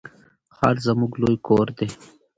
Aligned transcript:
ښار 0.55 0.75
زموږ 0.85 1.11
لوی 1.21 1.35
کور 1.47 1.67
دی. 1.77 1.87